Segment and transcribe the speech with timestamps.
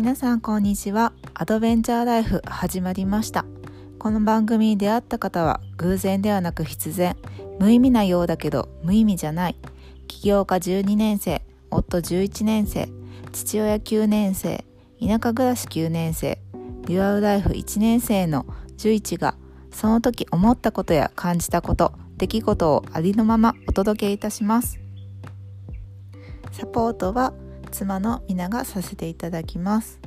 [0.00, 1.12] 皆さんこんにちは。
[1.34, 3.44] アドベンチャーライフ始まりました。
[3.98, 7.18] この番組に出会った方は偶然ではなく必然。
[7.58, 9.56] 無意味なようだけど無意味じゃない。
[10.08, 12.88] 起業家12年生夫11年生
[13.32, 14.64] 父親9年生
[15.06, 16.38] 田舎暮らし9年生
[16.86, 18.46] デュアルライフ1年生の
[18.78, 19.34] 11が
[19.70, 24.80] その時思ったことや感じたこと出来事をありのままお届けいたします。
[26.52, 27.34] サポートは
[27.70, 30.00] 妻の皆がさせていただきます。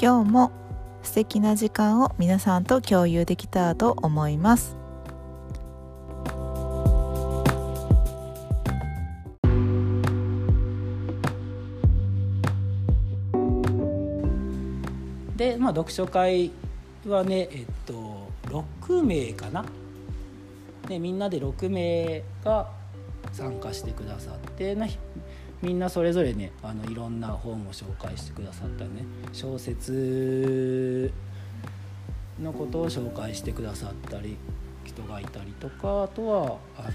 [0.00, 0.52] 今日も
[1.02, 4.76] 素敵な時間を皆さんと共有できたらと思います。
[15.36, 16.52] でまあ読書会
[17.06, 19.64] はねえっと6名かな、
[20.88, 22.68] ね、みんなで6名が
[23.32, 24.74] 参加してくださって
[25.62, 29.04] みんなそれぞれねあのいろんな本を紹介してくださったね。
[29.32, 31.12] 小説
[32.42, 34.36] のことを紹介してくださったり
[34.84, 36.90] 人がいたりとかあとはあの、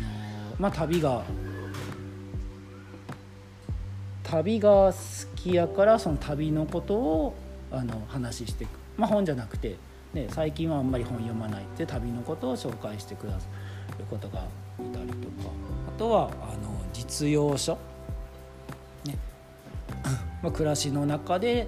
[0.59, 1.23] まあ、旅が
[4.23, 4.93] 旅が好
[5.37, 7.35] きやからその旅のことを
[7.71, 9.77] あの話していく、まあ、本じゃなくて、
[10.13, 13.47] ね、最近はあんまり本読まないって旅のことを紹介してくださ
[13.97, 14.43] ることが
[14.79, 15.49] いたりとか。
[15.87, 17.77] あとはあの実用書、
[20.41, 21.67] まあ、暮らしの中で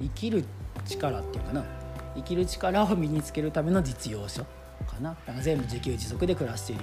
[0.00, 0.44] 生きる
[0.86, 1.64] 力っていうかな。
[2.16, 4.48] 生きる力を身につけるための実用書か
[5.00, 5.14] な。
[5.14, 6.82] か全部自給自足で暮らしている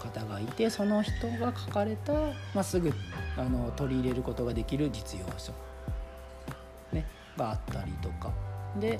[0.00, 2.12] 方がいてその人が書かれた、
[2.54, 2.92] まあ、すぐ
[3.36, 5.52] あの取り入れることができる実用書。
[6.92, 7.06] ね。
[7.36, 8.32] があったりとか。
[8.80, 8.98] で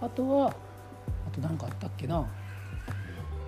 [0.00, 2.26] あとはあと何かあったっけな。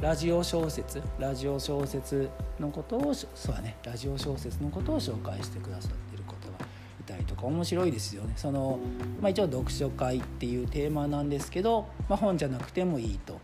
[0.00, 3.76] ラジオ小説ラジオ小説のことをそうだね。
[3.84, 6.64] ラジオ小説のことを紹介してくださってる方が
[7.00, 8.32] いたりとか面白いですよね。
[8.36, 8.78] その、
[9.20, 13.40] まあ、一応読書会っていうテーマなんですけど、まあ、本じゃなくてもいいと、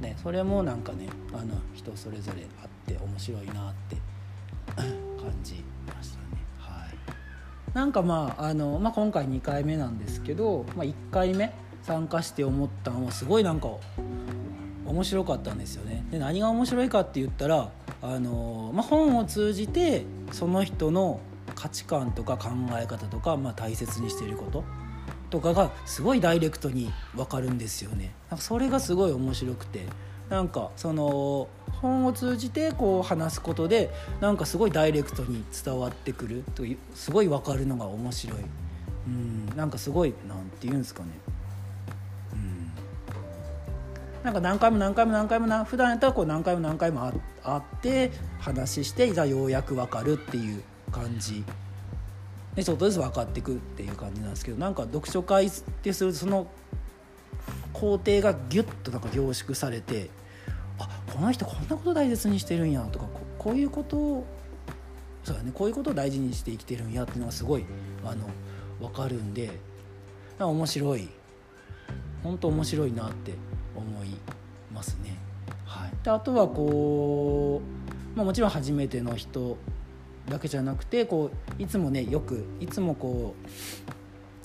[0.00, 3.96] ね、それもなんかねあの人それぞれあって面白いなって
[4.76, 4.86] 感
[5.42, 6.24] じましたね。
[6.60, 7.74] はい。
[7.74, 13.70] なんかまああの、まあ、今回2回目なんですけど、まあ、1回目参加して思ったのはすごいなんか
[14.86, 16.04] 面白かったんですよね。
[16.10, 17.70] で何が面白いかって言ったら
[18.02, 21.20] あの、まあ、本を通じてその人の
[21.54, 24.64] 価値観とか考え方とか、まあ、大切にしていること
[25.30, 28.14] とかがすごいダイレクトに分かるんですよね。
[28.30, 29.86] なんかそれがすごい面白くて
[30.28, 31.48] なんかその
[31.80, 38.38] 本を通じてこう話すことでなんかすごいダイレクトに伝わってくるというすごい分かるのが面白い
[39.06, 41.10] うんなんかすごいなんて言うんですかね
[44.26, 47.12] なんか何回も何回も何回もな普段やったらこう何回も何回も
[47.44, 48.10] 会って
[48.40, 51.44] 話していざようやく分かるっていう感じ。
[52.56, 55.50] でちょっとずつ分かっていくっていう感じなんですけどなんか読書会っ
[55.80, 56.48] てするとその
[57.72, 60.10] 工程がギュッとなんか凝縮されて
[60.80, 63.06] あこの人こんなこと大切にしてるんやとか
[63.38, 64.26] こういうことを
[65.22, 67.66] そうだねこういうことを大事にして生きてるんやっていうのがすごい
[68.04, 68.28] あの
[68.80, 69.52] 分かるんで
[70.40, 71.08] 面白い
[72.24, 73.34] 本当面白いなって
[73.76, 74.16] 思い
[74.72, 75.16] ますね。
[75.64, 77.60] はい、であとはこ
[78.14, 79.56] う、まあ、もちろん初めての人
[80.28, 83.34] だけじゃなくてこういつもねよくいつもこ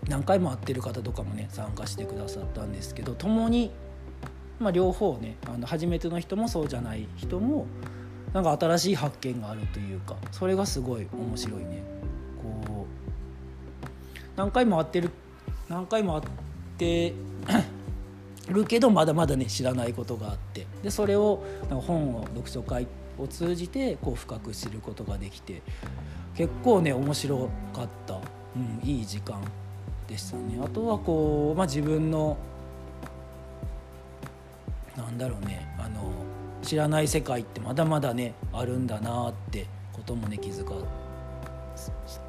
[0.06, 3.72] う何回も会ってる方とかもね参加してくださったんですけど共に、
[4.60, 7.66] まあ、両方ねあの初めての人もそうじゃない人も
[8.34, 11.84] なんか新しい発見があるというかそれがすごい面白いね。
[12.42, 13.02] こう
[14.38, 15.12] 何回も会ってる
[15.68, 16.24] 何回も会っ
[16.78, 17.14] て
[18.52, 20.68] るけどまだまだね知らないことがあって。
[20.84, 25.62] でそれを本を読書会を通じてこう深く知ることができて。
[26.36, 28.20] 結構ね面白かった、う
[28.60, 29.42] ん、いい時間
[30.08, 30.60] でしたね。
[30.64, 32.38] あとはこう、まあ、自分の
[34.96, 36.12] なんだろうねあの
[36.62, 40.74] 知らない世界ってまだまだねあるんだなってこともね気づか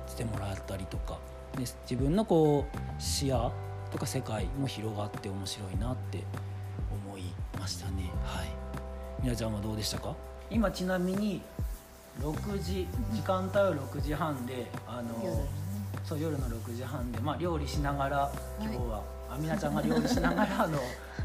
[0.06, 1.19] せてもらったりとか、
[1.58, 3.52] ね、自分のこう視野
[3.93, 6.25] とか世界も広がって面白いなって
[7.06, 7.23] 思い
[7.61, 8.49] ましたねはい
[9.23, 10.17] みなちゃんはどうでしたか？
[10.50, 11.43] 今ちなみに
[12.21, 15.47] 6時時間帯は6時半であの
[16.05, 20.79] そう夜の6時半で、まあ、料理しながら今日は、あみなちゃんが料理しながらの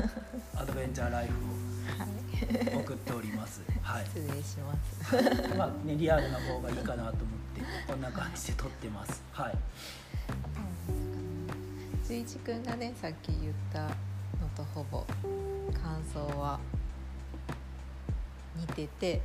[0.55, 3.61] アドベンチャーライフを送っております。
[3.81, 4.75] はい、失礼しま
[5.43, 5.57] す。
[5.57, 7.13] まあねリアルな方がいいかなと思っ
[7.55, 9.21] てこんな感じで撮ってます。
[9.31, 9.57] はい。
[12.07, 13.89] 十一くんがねさっき言ったの
[14.55, 15.03] とほぼ
[15.73, 16.57] 感想は
[18.55, 19.21] 似てて。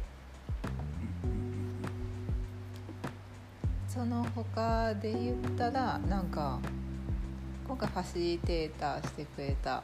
[3.92, 6.58] その他で言ったらなんか
[7.68, 9.82] 今回ファシリテーターしてくれた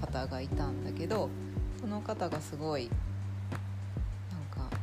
[0.00, 1.28] 方がいたんだけど
[1.78, 2.88] その方がすごい
[4.30, 4.74] なんか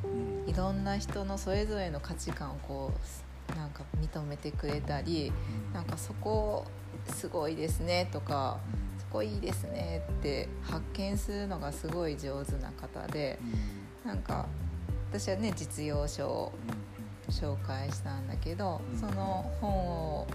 [0.45, 3.26] いろんな人のそれぞれの価値観をこう
[3.77, 5.31] か認めてくれたり
[5.73, 6.65] なんかそこ
[7.05, 8.57] すごいですねとか
[8.99, 13.39] そこいいですねって発見するのがすごい上手な方で
[14.05, 14.45] なんか
[15.11, 16.51] 私はね実用書を
[17.29, 20.27] 紹介したんだけどその本を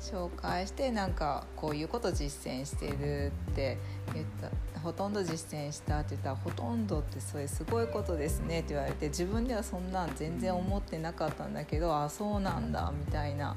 [0.00, 3.78] 紹介してなんかこういうこと実践してるって
[4.14, 4.50] 言った。
[4.80, 13.56] ほとんど実践したって言ったらほとんどってそれすごいことですねって言われて自分ではそんなん全然思ってなかったんだけどあそうなんだみたいな。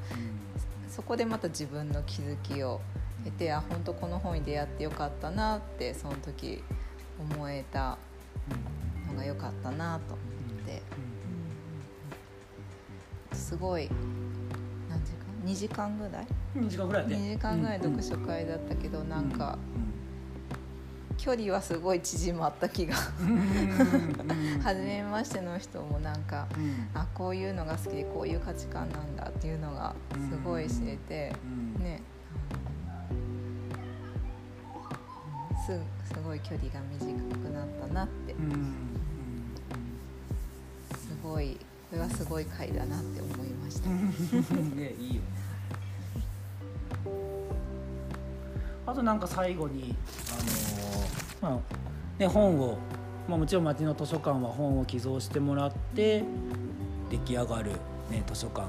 [0.90, 2.82] そこでまた自分の気づきを
[3.24, 6.64] 得てあ本当この本に出会ってよかったなってその時
[7.20, 7.98] 思えた
[9.08, 10.24] のが良かったなと思
[10.64, 10.82] って、
[13.36, 13.90] すごい
[15.46, 17.16] 2時間ぐらい？2時間ぐらいで。
[17.16, 19.58] 2時間ぐらい読書会だったけど、なんか
[21.18, 22.96] 距離はすごい縮まった気が。
[24.64, 26.48] 初めましての人もなんか
[26.94, 29.96] あこういうのが好きでこういう価値観なんだっていうのが
[30.30, 31.34] すごい知れて、
[31.80, 32.02] ね。
[35.66, 35.80] す
[36.14, 37.06] すごい距離が短
[37.36, 38.36] くなったなって。
[40.98, 41.58] すごい
[41.90, 43.90] これはすごい回だなって思いました。
[44.76, 45.28] ねいいよね
[48.86, 49.96] あとなんか最後に
[50.32, 52.78] あのーまあね本を、
[53.28, 56.24] まあ、もちろん町の図書館は本を寄贈してもらって
[57.10, 57.72] 出来上がる、
[58.10, 58.68] ね、図書館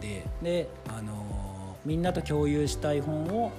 [0.00, 1.44] でで、あのー
[1.84, 3.52] みんなと共有したい本を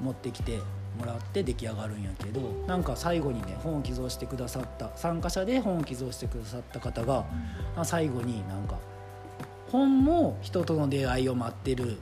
[0.00, 0.58] 持ってきて
[0.98, 7.26] もらって出来上がるんやけどなんか最後にね本を寄贈してくださった参加者で本を寄贈してくださった方が、
[7.74, 8.78] まあ最後になんか
[9.70, 11.94] 本も人との出会いを待ってるっ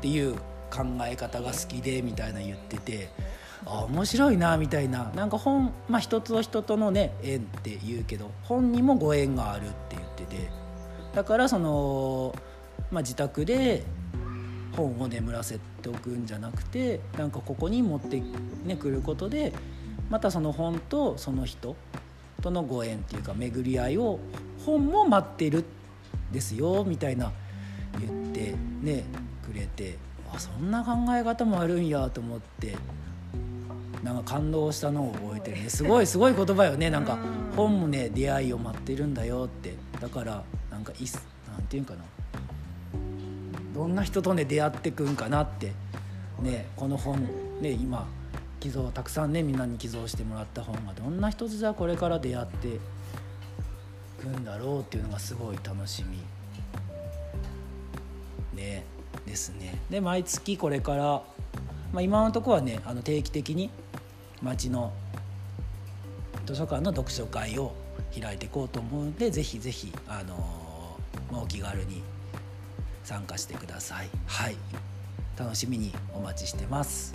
[0.00, 0.34] ていう
[0.70, 3.10] 考え方が好きでみたいな言ってて
[3.66, 5.12] あ面白いなみたいな。
[5.14, 10.50] なんか本、まあ、人と人とのね縁って言うけど本にもご縁があるって言ってて。
[11.14, 12.34] だからその、
[12.90, 13.82] まあ、自宅で
[14.76, 18.22] 本を眠らせておくんじゃなくてなんかここに持って、
[18.64, 19.52] ね、くることで
[20.08, 21.76] またその本とその人
[22.40, 24.18] とのご縁っていうか巡り合いを
[24.64, 25.81] 本も待ってるって
[26.32, 27.30] ですよみたいな
[28.00, 29.04] 言ってね
[29.46, 29.98] くれて
[30.32, 32.76] あそんな考え方もあるんやと思って
[34.02, 35.70] なんか感動したのを覚えてるね。
[35.70, 36.90] すごいすごい言葉よね。
[36.90, 37.18] なんか
[37.56, 39.74] 本もね出会いを待ってるんだよって。
[40.00, 40.42] だから
[40.72, 41.08] なんかいっ
[41.52, 42.00] なんていうんかな。
[43.72, 45.72] どんな人とね出会ってくんかなって。
[46.40, 47.28] ねこの本
[47.60, 48.06] ね今
[48.60, 52.78] 寄贈たくさんねみんなに寄贈してもらった本がどんな人とじゃあこれから出会って
[54.22, 56.18] くんだろうっていうのがすごい楽しみ。
[58.56, 58.84] ね
[59.26, 59.78] ですね。
[59.90, 61.04] で毎月これから、
[61.92, 63.70] まあ、今のところはねあの定期的に
[64.40, 64.92] 町の
[66.46, 67.72] 図書館の読書会を
[68.18, 70.36] 開いていこうと思うのでぜひぜひあの
[71.30, 72.02] まあお気軽に
[73.04, 74.08] 参加してください。
[74.26, 74.56] はい。
[75.36, 77.14] 楽しみにお待ちしてます。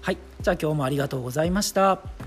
[0.00, 0.16] はい。
[0.40, 2.17] じゃあ今日もありがとうございました。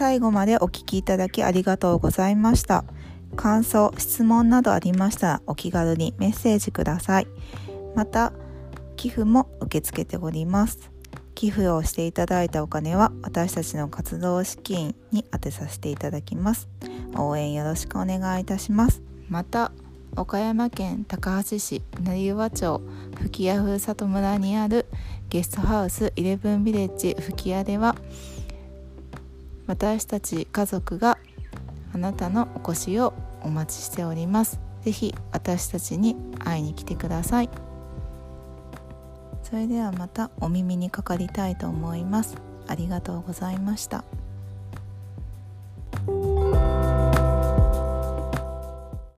[0.00, 2.86] 最後までお聞きいただきありがとうございました。
[3.36, 7.26] 感想、質問などありましたらお気軽にメッセージください。
[7.94, 8.32] また、
[8.96, 10.90] 寄付も受け付けております。
[11.34, 16.70] 寄付をしていただいたお金は私たちの活動資金に充てさせていただきます。
[17.18, 19.02] 応援よろしくお願いいたします。
[19.28, 19.70] また、
[20.16, 22.80] 岡山県高梁市成岩町
[23.20, 24.86] 吹屋ふるさと村にある
[25.28, 27.96] ゲストハウスイレブンビレッジ吹屋では
[29.70, 31.16] 私たち家族が
[31.94, 34.58] あなたのお越しをお待ちしております。
[34.82, 37.50] 是非私たちに会いに来てください。
[39.44, 42.34] それではまたお耳にかかりたいと思います。
[42.66, 44.02] ありがとうございました。